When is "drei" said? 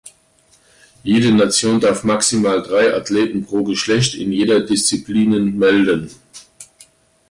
2.63-2.91